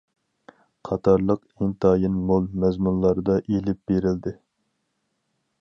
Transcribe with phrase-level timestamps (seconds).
[0.89, 4.35] قاتارلىق ئىنتايىن مول مەزمۇنلاردا ئىلىپ بېرىلدى.